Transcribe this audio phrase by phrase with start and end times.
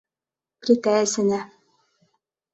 [0.65, 1.43] —Плитә эсенә.